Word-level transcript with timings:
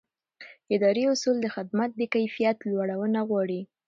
اداري 0.75 1.03
اصول 1.13 1.35
د 1.41 1.47
خدمت 1.55 1.89
د 1.95 2.01
کیفیت 2.13 2.57
لوړونه 2.69 3.19
غواړي. 3.29 3.61